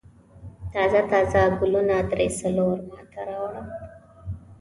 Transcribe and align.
تازه 0.73 1.01
تازه 1.11 1.41
ګلونه 1.59 1.95
درې 2.11 2.27
څلور 2.39 2.75
ما 2.89 3.01
ته 3.11 3.19
راوړه. 3.27 3.61